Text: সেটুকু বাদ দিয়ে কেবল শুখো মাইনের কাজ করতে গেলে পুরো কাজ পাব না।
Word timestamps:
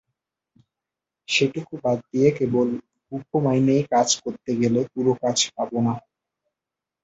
সেটুকু 1.27 1.73
বাদ 1.83 1.99
দিয়ে 2.09 2.29
কেবল 2.37 2.67
শুখো 3.05 3.37
মাইনের 3.45 3.83
কাজ 3.93 4.09
করতে 4.23 4.51
গেলে 4.61 4.81
পুরো 4.93 5.11
কাজ 5.23 5.37
পাব 5.55 5.71
না। 5.85 5.93